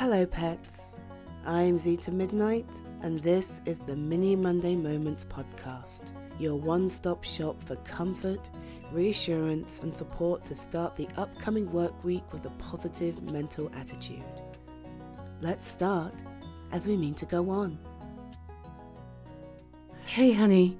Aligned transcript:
Hello, 0.00 0.24
pets. 0.24 0.94
I'm 1.44 1.78
Zeta 1.78 2.10
Midnight, 2.10 2.80
and 3.02 3.20
this 3.20 3.60
is 3.66 3.80
the 3.80 3.94
Mini 3.94 4.34
Monday 4.34 4.74
Moments 4.74 5.26
podcast, 5.26 6.12
your 6.38 6.56
one 6.56 6.88
stop 6.88 7.22
shop 7.22 7.62
for 7.62 7.76
comfort, 7.84 8.48
reassurance, 8.92 9.82
and 9.82 9.94
support 9.94 10.42
to 10.46 10.54
start 10.54 10.96
the 10.96 11.06
upcoming 11.18 11.70
work 11.70 12.02
week 12.02 12.22
with 12.32 12.46
a 12.46 12.50
positive 12.52 13.22
mental 13.24 13.70
attitude. 13.74 14.24
Let's 15.42 15.66
start 15.66 16.14
as 16.72 16.88
we 16.88 16.96
mean 16.96 17.12
to 17.16 17.26
go 17.26 17.50
on. 17.50 17.78
Hey, 20.06 20.32
honey, 20.32 20.78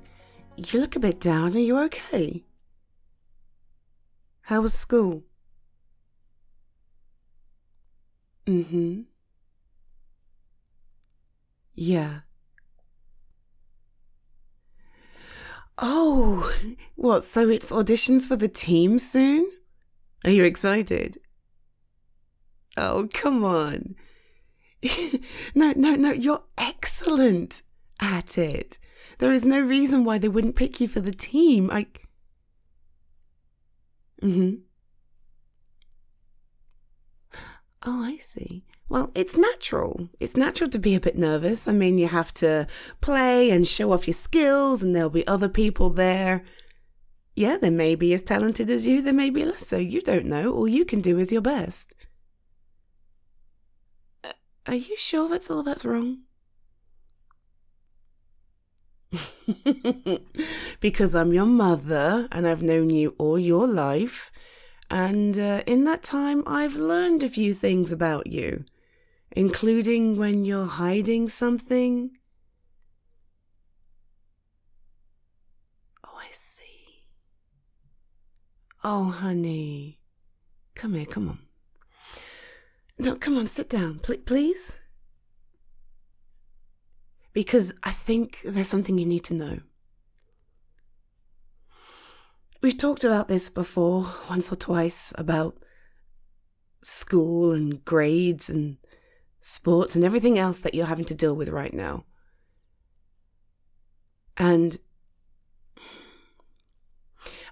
you 0.56 0.80
look 0.80 0.96
a 0.96 0.98
bit 0.98 1.20
down. 1.20 1.54
Are 1.54 1.58
you 1.58 1.78
okay? 1.80 2.42
How 4.40 4.62
was 4.62 4.72
school? 4.72 5.24
Mm 8.46 8.64
hmm. 8.64 9.09
Yeah. 11.80 12.20
Oh, 15.78 16.52
what? 16.94 17.24
So 17.24 17.48
it's 17.48 17.72
auditions 17.72 18.28
for 18.28 18.36
the 18.36 18.48
team 18.48 18.98
soon? 18.98 19.50
Are 20.26 20.30
you 20.30 20.44
excited? 20.44 21.16
Oh, 22.76 23.08
come 23.14 23.46
on. 23.46 23.94
no, 25.54 25.72
no, 25.74 25.94
no, 25.94 26.12
you're 26.12 26.42
excellent 26.58 27.62
at 27.98 28.36
it. 28.36 28.78
There 29.16 29.32
is 29.32 29.46
no 29.46 29.62
reason 29.62 30.04
why 30.04 30.18
they 30.18 30.28
wouldn't 30.28 30.56
pick 30.56 30.82
you 30.82 30.86
for 30.88 31.00
the 31.00 31.12
team. 31.12 31.70
I. 31.72 31.86
Mm 34.22 34.34
hmm. 34.34 34.54
Oh, 37.86 38.04
I 38.04 38.18
see. 38.18 38.64
Well, 38.90 39.12
it's 39.14 39.36
natural. 39.36 40.08
It's 40.18 40.36
natural 40.36 40.68
to 40.70 40.78
be 40.78 40.96
a 40.96 41.00
bit 41.00 41.16
nervous. 41.16 41.68
I 41.68 41.72
mean, 41.72 41.96
you 41.96 42.08
have 42.08 42.34
to 42.34 42.66
play 43.00 43.50
and 43.50 43.66
show 43.66 43.92
off 43.92 44.08
your 44.08 44.14
skills, 44.14 44.82
and 44.82 44.94
there'll 44.94 45.10
be 45.10 45.26
other 45.28 45.48
people 45.48 45.90
there. 45.90 46.44
Yeah, 47.36 47.56
they 47.56 47.70
may 47.70 47.94
be 47.94 48.12
as 48.12 48.24
talented 48.24 48.68
as 48.68 48.88
you, 48.88 49.00
they 49.00 49.12
may 49.12 49.30
be 49.30 49.44
less 49.44 49.64
so. 49.64 49.76
You 49.76 50.00
don't 50.00 50.26
know. 50.26 50.52
All 50.52 50.66
you 50.66 50.84
can 50.84 51.00
do 51.00 51.18
is 51.18 51.30
your 51.30 51.40
best. 51.40 51.94
Uh, 54.24 54.32
are 54.66 54.74
you 54.74 54.96
sure 54.96 55.28
that's 55.28 55.50
all 55.52 55.62
that's 55.62 55.84
wrong? 55.84 56.22
because 60.80 61.14
I'm 61.14 61.32
your 61.32 61.46
mother 61.46 62.28
and 62.32 62.44
I've 62.44 62.62
known 62.62 62.90
you 62.90 63.14
all 63.18 63.38
your 63.38 63.68
life. 63.68 64.32
And 64.90 65.38
uh, 65.38 65.62
in 65.66 65.84
that 65.84 66.02
time, 66.02 66.42
I've 66.46 66.74
learned 66.74 67.22
a 67.22 67.28
few 67.28 67.54
things 67.54 67.92
about 67.92 68.26
you, 68.26 68.64
including 69.32 70.16
when 70.16 70.44
you're 70.44 70.66
hiding 70.66 71.28
something. 71.28 72.16
Oh, 76.04 76.18
I 76.20 76.28
see. 76.32 77.04
Oh, 78.82 79.10
honey. 79.10 80.00
Come 80.74 80.94
here, 80.94 81.06
come 81.06 81.28
on. 81.28 81.38
No, 82.98 83.16
come 83.16 83.38
on, 83.38 83.46
sit 83.46 83.70
down, 83.70 83.98
Pl- 84.00 84.18
please. 84.26 84.74
Because 87.32 87.72
I 87.82 87.90
think 87.90 88.40
there's 88.44 88.68
something 88.68 88.98
you 88.98 89.06
need 89.06 89.24
to 89.24 89.34
know. 89.34 89.60
We've 92.60 92.76
talked 92.76 93.04
about 93.04 93.28
this 93.28 93.48
before, 93.48 94.06
once 94.28 94.52
or 94.52 94.56
twice, 94.56 95.14
about 95.16 95.54
school 96.82 97.52
and 97.52 97.82
grades 97.84 98.50
and 98.50 98.76
sports 99.40 99.96
and 99.96 100.04
everything 100.04 100.38
else 100.38 100.60
that 100.60 100.74
you're 100.74 100.86
having 100.86 101.04
to 101.06 101.14
deal 101.14 101.34
with 101.34 101.48
right 101.48 101.72
now. 101.72 102.04
And 104.36 104.78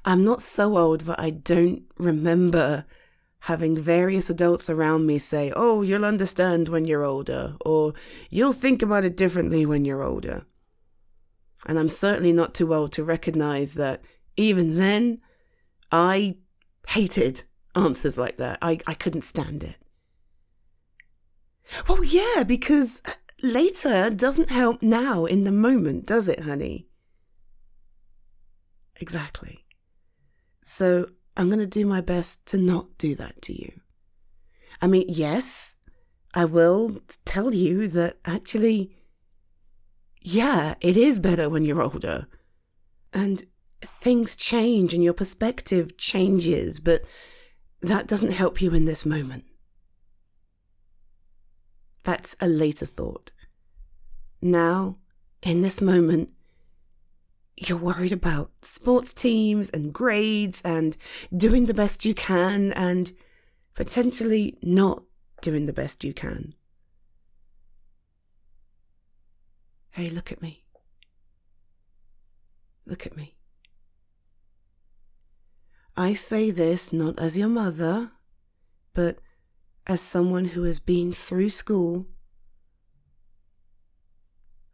I'm 0.04 0.24
not 0.24 0.40
so 0.40 0.78
old 0.78 1.02
that 1.02 1.20
I 1.20 1.30
don't 1.30 1.82
remember 1.98 2.86
having 3.40 3.76
various 3.78 4.30
adults 4.30 4.68
around 4.70 5.06
me 5.06 5.18
say, 5.18 5.52
Oh, 5.54 5.82
you'll 5.82 6.04
understand 6.04 6.68
when 6.68 6.84
you're 6.84 7.04
older, 7.04 7.56
or 7.64 7.94
you'll 8.30 8.52
think 8.52 8.82
about 8.82 9.04
it 9.04 9.16
differently 9.16 9.66
when 9.66 9.84
you're 9.84 10.02
older. 10.02 10.44
And 11.66 11.78
I'm 11.78 11.90
certainly 11.90 12.32
not 12.32 12.54
too 12.54 12.74
old 12.74 12.92
to 12.92 13.04
recognize 13.04 13.74
that 13.74 14.00
even 14.36 14.76
then, 14.76 15.18
I 15.90 16.36
hated 16.88 17.42
answers 17.74 18.16
like 18.16 18.36
that. 18.36 18.58
I, 18.62 18.78
I 18.86 18.94
couldn't 18.94 19.22
stand 19.22 19.62
it. 19.64 19.76
Well, 21.88 22.04
yeah, 22.04 22.44
because 22.46 23.02
later 23.42 24.10
doesn't 24.10 24.50
help 24.50 24.82
now 24.82 25.24
in 25.24 25.44
the 25.44 25.52
moment, 25.52 26.06
does 26.06 26.28
it, 26.28 26.40
honey? 26.40 26.88
Exactly. 29.00 29.64
So 30.60 31.10
I'm 31.36 31.48
going 31.48 31.60
to 31.60 31.66
do 31.66 31.86
my 31.86 32.00
best 32.00 32.46
to 32.48 32.58
not 32.58 32.98
do 32.98 33.14
that 33.14 33.40
to 33.42 33.52
you. 33.52 33.72
I 34.82 34.86
mean, 34.86 35.06
yes, 35.08 35.76
I 36.34 36.44
will 36.44 36.98
tell 37.24 37.54
you 37.54 37.88
that 37.88 38.16
actually, 38.24 38.96
yeah, 40.20 40.74
it 40.80 40.96
is 40.96 41.18
better 41.18 41.48
when 41.48 41.64
you're 41.64 41.82
older. 41.82 42.26
And 43.12 43.44
things 43.80 44.36
change 44.36 44.92
and 44.92 45.02
your 45.02 45.14
perspective 45.14 45.96
changes, 45.96 46.80
but 46.80 47.02
that 47.80 48.06
doesn't 48.06 48.32
help 48.32 48.60
you 48.60 48.74
in 48.74 48.84
this 48.84 49.06
moment. 49.06 49.44
That's 52.08 52.34
a 52.40 52.48
later 52.48 52.86
thought. 52.86 53.32
Now, 54.40 54.96
in 55.42 55.60
this 55.60 55.82
moment, 55.82 56.32
you're 57.54 57.76
worried 57.76 58.12
about 58.12 58.50
sports 58.62 59.12
teams 59.12 59.68
and 59.68 59.92
grades 59.92 60.62
and 60.64 60.96
doing 61.36 61.66
the 61.66 61.74
best 61.74 62.06
you 62.06 62.14
can 62.14 62.72
and 62.72 63.12
potentially 63.74 64.56
not 64.62 65.02
doing 65.42 65.66
the 65.66 65.74
best 65.74 66.02
you 66.02 66.14
can. 66.14 66.54
Hey, 69.90 70.08
look 70.08 70.32
at 70.32 70.40
me. 70.40 70.64
Look 72.86 73.04
at 73.04 73.18
me. 73.18 73.36
I 75.94 76.14
say 76.14 76.50
this 76.50 76.90
not 76.90 77.18
as 77.18 77.36
your 77.36 77.48
mother, 77.48 78.12
but 78.94 79.18
as 79.88 80.00
someone 80.02 80.44
who 80.44 80.64
has 80.64 80.78
been 80.78 81.10
through 81.12 81.48
school 81.48 82.06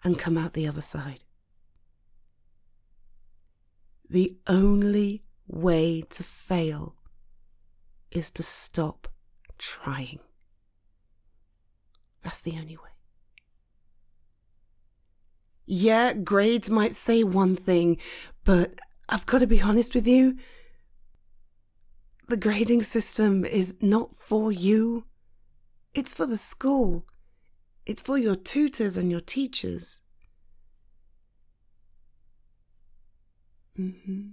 and 0.02 0.18
come 0.18 0.36
out 0.36 0.52
the 0.52 0.66
other 0.66 0.82
side. 0.82 1.20
The 4.10 4.36
only 4.48 5.22
way 5.46 6.02
to 6.10 6.22
fail 6.22 6.96
is 8.10 8.30
to 8.32 8.42
stop 8.42 9.08
trying. 9.56 10.18
That's 12.22 12.42
the 12.42 12.58
only 12.60 12.76
way. 12.76 12.90
Yeah, 15.66 16.12
grades 16.12 16.68
might 16.68 16.94
say 16.94 17.22
one 17.22 17.56
thing, 17.56 17.98
but 18.44 18.74
I've 19.08 19.26
got 19.26 19.40
to 19.40 19.46
be 19.46 19.62
honest 19.62 19.94
with 19.94 20.06
you 20.06 20.36
the 22.28 22.36
grading 22.36 22.82
system 22.82 23.44
is 23.44 23.82
not 23.82 24.14
for 24.14 24.50
you. 24.50 25.06
It's 25.94 26.14
for 26.14 26.26
the 26.26 26.38
school. 26.38 27.06
It's 27.86 28.02
for 28.02 28.16
your 28.18 28.34
tutors 28.34 28.96
and 28.96 29.10
your 29.10 29.20
teachers. 29.20 30.02
Mm-hmm. 33.78 34.30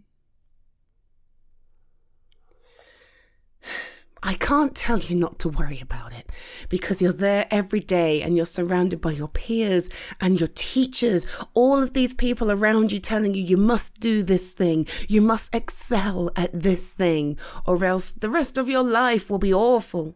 I 4.24 4.36
can't 4.36 4.76
tell 4.76 5.00
you 5.00 5.16
not 5.16 5.40
to 5.40 5.50
worry 5.50 5.80
about 5.82 6.14
it 6.14 6.32
because 6.70 7.02
you're 7.02 7.12
there 7.12 7.48
every 7.50 7.80
day 7.80 8.22
and 8.22 8.36
you're 8.36 8.46
surrounded 8.46 9.02
by 9.02 9.12
your 9.12 9.28
peers 9.28 9.90
and 10.22 10.40
your 10.40 10.50
teachers, 10.54 11.44
all 11.56 11.82
of 11.82 11.94
these 11.94 12.14
people 12.14 12.52
around 12.52 12.92
you 12.92 13.00
telling 13.00 13.34
you 13.34 13.42
you 13.42 13.58
must 13.58 14.00
do 14.00 14.22
this 14.22 14.54
thing, 14.54 14.86
you 15.08 15.22
must 15.22 15.56
excel 15.56 16.30
at 16.36 16.54
this 16.54 16.94
thing, 16.94 17.38
or 17.66 17.84
else 17.84 18.12
the 18.14 18.30
rest 18.30 18.60
of 18.60 18.70
your 18.70 18.84
life 18.84 19.30
will 19.30 19.40
be 19.40 19.54
awful. 19.54 20.16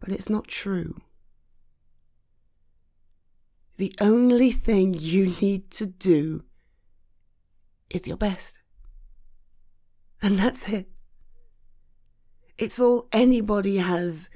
But 0.00 0.10
it's 0.10 0.28
not 0.28 0.48
true. 0.48 1.00
The 3.76 3.94
only 4.00 4.50
thing 4.50 4.94
you 4.98 5.32
need 5.40 5.70
to 5.72 5.86
do 5.86 6.44
is 7.94 8.06
your 8.06 8.16
best. 8.16 8.60
And 10.20 10.36
that's 10.38 10.68
it. 10.68 10.88
It's 12.58 12.80
all 12.80 13.08
anybody 13.12 13.76
has 13.76 14.28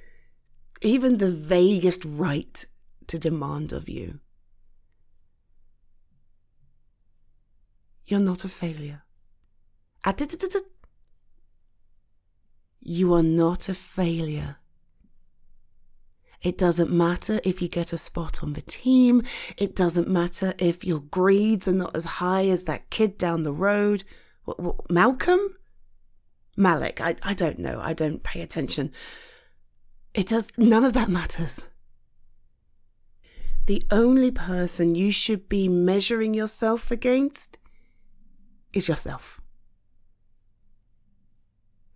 even 0.80 1.18
the 1.18 1.30
vaguest 1.30 2.04
right 2.04 2.64
to 3.08 3.18
demand 3.18 3.72
of 3.72 3.88
you. 3.88 4.20
You're 8.04 8.20
not 8.20 8.44
a 8.44 8.48
failure. 8.48 9.02
Ah, 10.04 10.14
you 12.80 13.14
are 13.14 13.22
not 13.22 13.68
a 13.68 13.74
failure. 13.74 14.56
It 16.42 16.58
doesn't 16.58 16.90
matter 16.90 17.40
if 17.44 17.62
you 17.62 17.68
get 17.68 17.92
a 17.92 17.98
spot 17.98 18.42
on 18.42 18.54
the 18.54 18.62
team. 18.62 19.22
It 19.56 19.76
doesn't 19.76 20.08
matter 20.08 20.54
if 20.58 20.84
your 20.84 21.00
grades 21.00 21.68
are 21.68 21.72
not 21.72 21.96
as 21.96 22.04
high 22.04 22.46
as 22.46 22.64
that 22.64 22.90
kid 22.90 23.16
down 23.16 23.44
the 23.44 23.52
road. 23.52 24.02
What, 24.44 24.58
what, 24.58 24.90
Malcolm? 24.90 25.40
Malik. 26.62 27.00
I, 27.00 27.16
I 27.22 27.34
don't 27.34 27.58
know. 27.58 27.80
I 27.80 27.92
don't 27.92 28.22
pay 28.22 28.40
attention. 28.40 28.92
It 30.14 30.28
does, 30.28 30.56
none 30.58 30.84
of 30.84 30.92
that 30.94 31.08
matters. 31.08 31.68
The 33.66 33.82
only 33.90 34.30
person 34.30 34.94
you 34.94 35.12
should 35.12 35.48
be 35.48 35.68
measuring 35.68 36.34
yourself 36.34 36.90
against 36.90 37.58
is 38.72 38.88
yourself. 38.88 39.40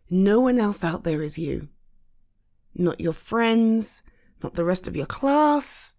No 0.08 0.40
one 0.40 0.58
else 0.58 0.84
out 0.84 1.02
there 1.02 1.22
is 1.22 1.38
you. 1.38 1.68
Not 2.74 3.00
your 3.00 3.12
friends, 3.12 4.02
not 4.42 4.54
the 4.54 4.64
rest 4.64 4.86
of 4.86 4.96
your 4.96 5.06
class, 5.06 5.94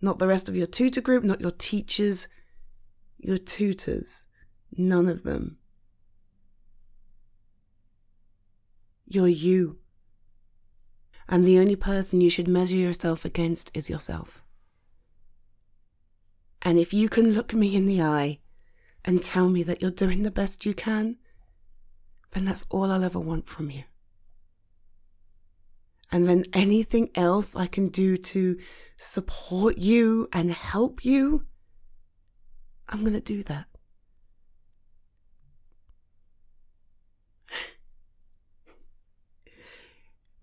not 0.00 0.18
the 0.18 0.28
rest 0.28 0.48
of 0.48 0.56
your 0.56 0.66
tutor 0.66 1.00
group, 1.00 1.24
not 1.24 1.40
your 1.40 1.50
teachers, 1.50 2.28
your 3.18 3.38
tutors. 3.38 4.26
None 4.76 5.08
of 5.08 5.22
them. 5.22 5.58
You're 9.06 9.28
you. 9.28 9.78
And 11.28 11.46
the 11.46 11.58
only 11.58 11.76
person 11.76 12.20
you 12.20 12.30
should 12.30 12.48
measure 12.48 12.76
yourself 12.76 13.24
against 13.24 13.74
is 13.76 13.88
yourself. 13.88 14.42
And 16.62 16.78
if 16.78 16.94
you 16.94 17.08
can 17.08 17.32
look 17.32 17.52
me 17.52 17.76
in 17.76 17.86
the 17.86 18.02
eye 18.02 18.40
and 19.04 19.22
tell 19.22 19.48
me 19.48 19.62
that 19.62 19.82
you're 19.82 19.90
doing 19.90 20.22
the 20.22 20.30
best 20.30 20.64
you 20.64 20.74
can, 20.74 21.16
then 22.32 22.44
that's 22.44 22.66
all 22.70 22.90
I'll 22.90 23.04
ever 23.04 23.20
want 23.20 23.48
from 23.48 23.70
you. 23.70 23.84
And 26.10 26.28
then 26.28 26.44
anything 26.52 27.10
else 27.14 27.56
I 27.56 27.66
can 27.66 27.88
do 27.88 28.16
to 28.16 28.58
support 28.96 29.78
you 29.78 30.28
and 30.32 30.50
help 30.50 31.04
you, 31.04 31.46
I'm 32.88 33.00
going 33.00 33.14
to 33.14 33.20
do 33.20 33.42
that. 33.44 33.66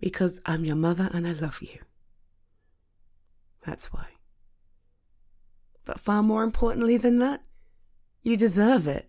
Because 0.02 0.42
I'm 0.46 0.66
your 0.66 0.76
mother 0.76 1.10
and 1.14 1.26
I 1.28 1.34
love 1.34 1.62
you. 1.62 1.80
That's 3.66 3.94
why. 3.94 4.08
But 5.86 6.00
far 6.00 6.24
more 6.24 6.44
importantly 6.44 6.98
than 6.98 7.20
that, 7.20 7.42
you 8.24 8.36
deserve 8.36 8.88
it. 8.88 9.06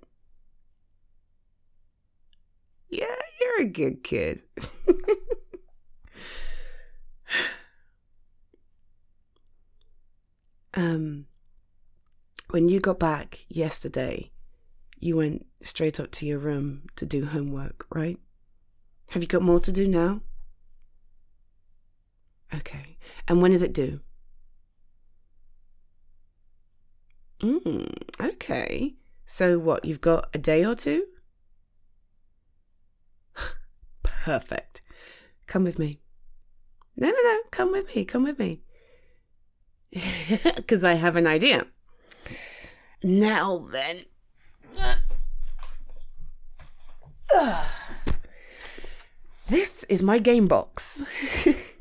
Yeah, 2.89 3.07
you're 3.41 3.63
a 3.63 3.67
good 3.67 4.05
kid. 4.05 4.43
um, 10.75 11.27
when 12.51 12.69
you 12.69 12.81
got 12.81 12.99
back 12.99 13.41
yesterday, 13.49 14.31
you 14.99 15.17
went 15.17 15.47
straight 15.63 15.99
up 15.99 16.11
to 16.13 16.27
your 16.27 16.39
room 16.39 16.83
to 16.97 17.07
do 17.07 17.25
homework, 17.25 17.87
right? 17.91 18.19
Have 19.11 19.23
you 19.23 19.29
got 19.29 19.43
more 19.43 19.61
to 19.61 19.73
do 19.73 19.87
now? 19.89 20.21
Okay. 22.55 22.99
And 23.29 23.41
when 23.41 23.53
is 23.53 23.63
it 23.63 23.73
due? 23.73 24.01
Mm, 27.41 27.93
okay. 28.21 28.95
So 29.25 29.59
what, 29.59 29.85
you've 29.85 30.01
got 30.01 30.29
a 30.35 30.39
day 30.39 30.65
or 30.65 30.75
two? 30.75 31.07
Perfect. 34.03 34.83
Come 35.47 35.65
with 35.65 35.79
me. 35.79 36.01
No, 36.97 37.09
no, 37.09 37.23
no. 37.23 37.41
Come 37.51 37.73
with 37.73 37.95
me. 37.97 38.05
Come 38.05 38.25
with 38.25 38.39
me. 38.39 38.63
Because 40.57 40.85
I 40.85 40.95
have 40.95 41.17
an 41.17 41.27
idea. 41.27 41.67
Now 43.03 43.67
then. 43.73 43.97
This 49.49 49.85
is 49.85 50.03
my 50.03 50.19
game 50.19 50.49
box. 50.49 51.05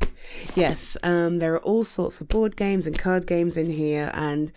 yes, 0.55 0.97
um, 1.03 1.39
there 1.39 1.53
are 1.53 1.61
all 1.61 1.83
sorts 1.83 2.21
of 2.21 2.27
board 2.27 2.55
games 2.55 2.87
and 2.87 2.97
card 2.97 3.27
games 3.27 3.57
in 3.57 3.69
here, 3.69 4.11
and 4.13 4.51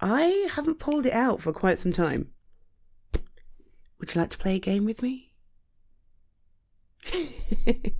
I 0.00 0.48
haven't 0.54 0.78
pulled 0.78 1.06
it 1.06 1.12
out 1.12 1.40
for 1.40 1.52
quite 1.52 1.78
some 1.78 1.92
time. 1.92 2.32
Would 3.98 4.14
you 4.14 4.20
like 4.20 4.30
to 4.30 4.38
play 4.38 4.56
a 4.56 4.60
game 4.60 4.84
with 4.84 5.02
me? 5.02 5.32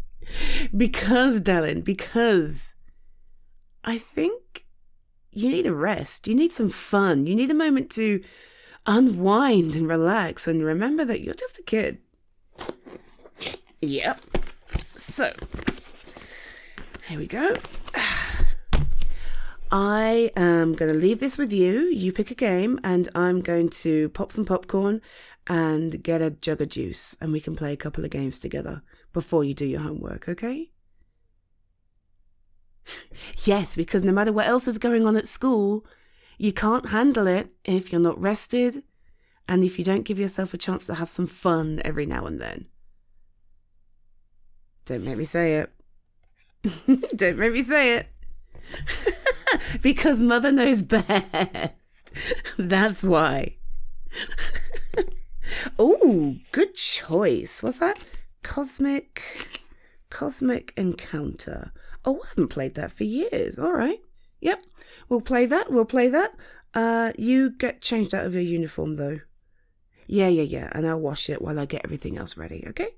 because, 0.77 1.41
Dallin, 1.41 1.85
because 1.85 2.75
I 3.85 3.99
think 3.99 4.67
you 5.31 5.49
need 5.49 5.67
a 5.67 5.75
rest. 5.75 6.27
You 6.27 6.35
need 6.35 6.53
some 6.53 6.71
fun. 6.71 7.27
You 7.27 7.35
need 7.35 7.51
a 7.51 7.55
moment 7.55 7.91
to 7.93 8.23
unwind 8.87 9.75
and 9.75 9.89
relax 9.89 10.47
and 10.47 10.65
remember 10.65 11.05
that 11.05 11.21
you're 11.21 11.35
just 11.35 11.59
a 11.59 11.63
kid. 11.63 11.99
Yep. 13.81 14.19
So, 14.85 15.31
here 17.07 17.19
we 17.19 17.27
go. 17.27 17.55
I 19.71 20.31
am 20.37 20.75
going 20.75 20.93
to 20.93 20.99
leave 20.99 21.21
this 21.21 21.39
with 21.39 21.53
you. 21.53 21.83
You 21.83 22.13
pick 22.13 22.31
a 22.31 22.35
game, 22.35 22.79
and 22.83 23.09
I'm 23.15 23.41
going 23.41 23.69
to 23.71 24.09
pop 24.11 24.33
some 24.33 24.45
popcorn 24.45 25.01
and 25.49 26.03
get 26.03 26.21
a 26.21 26.31
jug 26.31 26.61
of 26.61 26.69
juice, 26.69 27.17
and 27.21 27.33
we 27.33 27.41
can 27.41 27.57
play 27.57 27.73
a 27.73 27.77
couple 27.77 28.05
of 28.05 28.11
games 28.11 28.41
together 28.41 28.83
before 29.13 29.45
you 29.45 29.55
do 29.55 29.67
your 29.67 29.81
homework, 29.81 30.29
okay? 30.29 30.71
yes, 33.45 33.77
because 33.77 34.05
no 34.05 34.13
matter 34.13 34.33
what 34.33 34.47
else 34.47 34.67
is 34.67 34.79
going 34.79 35.07
on 35.07 35.17
at 35.17 35.27
school, 35.27 35.85
you 36.39 36.53
can't 36.53 36.91
handle 36.91 37.27
it 37.27 37.53
if 37.65 37.93
you're 37.93 38.01
not 38.01 38.21
rested 38.21 38.83
and 39.49 39.63
if 39.63 39.79
you 39.79 39.85
don't 39.85 40.05
give 40.05 40.19
yourself 40.19 40.53
a 40.55 40.59
chance 40.59 40.87
to 40.87 40.95
have 40.95 41.09
some 41.09 41.27
fun 41.27 41.81
every 41.85 42.07
now 42.07 42.27
and 42.27 42.41
then. 42.41 42.67
Don't 44.85 45.05
make 45.05 45.17
me 45.17 45.25
say 45.25 45.55
it. 45.55 45.73
Don't 47.17 47.39
make 47.39 47.53
me 47.53 47.63
say 47.63 47.99
it. 47.99 48.07
because 49.83 50.21
mother 50.21 50.53
knows 50.53 50.83
best. 50.83 52.13
That's 52.59 53.03
why. 53.03 53.57
oh, 55.79 56.37
good 56.53 56.75
choice. 56.75 57.63
What's 57.63 57.79
that? 57.79 57.99
Cosmic 58.43 59.23
Cosmic 60.11 60.73
Encounter. 60.77 61.73
Oh, 62.05 62.21
I 62.25 62.29
haven't 62.29 62.49
played 62.49 62.75
that 62.77 62.93
for 62.93 63.05
years. 63.05 63.59
All 63.59 63.73
right. 63.73 63.99
Yep. 64.41 64.63
We'll 65.09 65.21
play 65.21 65.47
that. 65.47 65.71
We'll 65.71 65.85
play 65.85 66.09
that. 66.09 66.33
Uh 66.75 67.13
you 67.19 67.51
get 67.51 67.81
changed 67.81 68.15
out 68.15 68.25
of 68.27 68.35
your 68.35 68.43
uniform 68.43 68.97
though. 68.97 69.21
Yeah, 70.07 70.29
yeah, 70.29 70.43
yeah. 70.43 70.71
And 70.73 70.87
I'll 70.87 71.01
wash 71.01 71.29
it 71.29 71.43
while 71.43 71.59
I 71.59 71.67
get 71.67 71.85
everything 71.85 72.17
else 72.17 72.37
ready, 72.37 72.65
okay? 72.69 72.89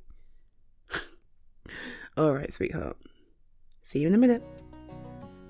All 2.18 2.34
right, 2.34 2.52
sweetheart. 2.52 2.96
See 3.88 4.00
you 4.00 4.08
in 4.08 4.14
a 4.14 4.18
minute. 4.18 4.42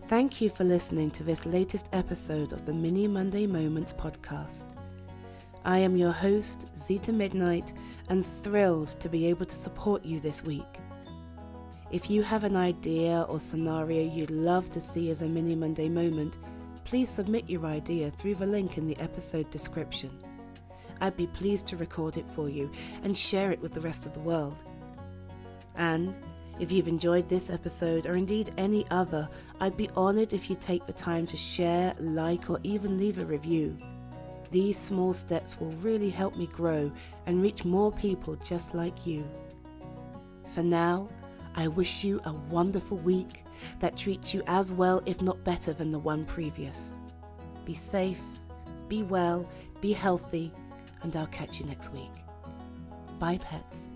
Thank 0.05 0.41
you 0.41 0.49
for 0.49 0.63
listening 0.63 1.11
to 1.11 1.25
this 1.25 1.45
latest 1.45 1.89
episode 1.93 2.53
of 2.53 2.67
the 2.67 2.73
Mini 2.73 3.09
Monday 3.09 3.49
Moments 3.49 3.93
podcast. 3.93 4.77
I 5.65 5.79
am 5.79 5.97
your 5.97 6.13
host, 6.13 6.73
Zita 6.73 7.13
Midnight, 7.13 7.73
and 8.11 8.25
thrilled 8.25 8.91
to 9.01 9.09
be 9.09 9.27
able 9.27 9.45
to 9.45 9.57
support 9.57 10.05
you 10.05 10.21
this 10.21 10.45
week. 10.45 10.79
If 11.91 12.11
you 12.11 12.23
have 12.23 12.45
an 12.45 12.55
idea 12.55 13.27
or 13.29 13.41
scenario 13.41 14.09
you'd 14.09 14.31
love 14.31 14.71
to 14.71 14.81
see 14.81 15.11
as 15.11 15.23
a 15.23 15.29
Mini 15.29 15.57
Monday 15.57 15.89
moment, 15.89 16.39
please 16.85 17.09
submit 17.09 17.51
your 17.51 17.67
idea 17.67 18.09
through 18.09 18.37
the 18.37 18.47
link 18.47 18.79
in 18.79 18.87
the 18.87 18.99
episode 19.01 19.51
description. 19.51 20.17
I'd 21.01 21.17
be 21.17 21.27
pleased 21.27 21.67
to 21.67 21.77
record 21.77 22.17
it 22.17 22.27
for 22.37 22.49
you 22.49 22.71
and 23.03 23.19
share 23.19 23.51
it 23.51 23.61
with 23.61 23.75
the 23.75 23.81
rest 23.81 24.07
of 24.07 24.15
the 24.15 24.21
world. 24.21 24.63
And 25.75 26.17
if 26.59 26.73
you've 26.73 26.89
enjoyed 26.89 27.29
this 27.29 27.51
episode 27.51 28.07
or 28.07 28.15
indeed 28.15 28.51
any 28.57 28.85
other, 28.91 29.29
I'd 29.61 29.77
be 29.77 29.89
honoured 29.97 30.33
if 30.33 30.51
you 30.51 30.57
take 30.57 30.87
the 30.87 30.93
time 30.93 31.27
to 31.27 31.37
share, 31.37 31.95
like, 31.99 32.51
or 32.51 32.59
even 32.63 32.99
leave 32.99 33.19
a 33.19 33.25
review. 33.25 33.79
These 34.51 34.79
small 34.79 35.13
steps 35.13 35.61
will 35.61 35.71
really 35.73 36.11
help 36.11 36.37
me 36.37 36.47
grow 36.47 36.91
and 37.27 37.43
reach 37.43 37.65
more 37.65 37.93
people 37.93 38.37
just 38.37 38.75
like 38.75 39.07
you. 39.07 39.29
For 40.53 40.63
now, 40.63 41.09
I 41.55 41.69
wish 41.69 42.05
you 42.05 42.21
a 42.25 42.33
wonderful 42.33 42.99
week 42.99 43.45
that 43.81 43.97
treats 43.97 44.33
you 44.33 44.43
as 44.47 44.73
well, 44.73 45.03
if 45.07 45.21
not 45.23 45.43
better, 45.45 45.73
than 45.73 45.93
the 45.93 45.99
one 45.99 46.25
previous. 46.25 46.97
Be 47.65 47.75
safe, 47.75 48.23
be 48.89 49.03
well, 49.03 49.49
be 49.81 49.93
healthy, 49.93 50.53
and 51.03 51.15
I'll 51.15 51.27
catch 51.27 51.61
you 51.61 51.67
next 51.67 51.93
week. 51.93 52.13
Bye, 53.19 53.39
pets. 53.39 53.91